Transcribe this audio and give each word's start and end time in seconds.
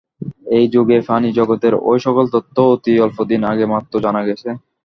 এ-যুগে 0.53 0.97
প্রাণিজগতের 1.07 1.73
এ-সকল 1.89 2.25
তত্ত্ব 2.33 2.57
অতি 2.73 2.93
অল্পদিন 3.05 3.41
আগে 3.51 3.65
মাত্র 3.73 3.93
জানা 4.05 4.21
গেছে। 4.27 4.49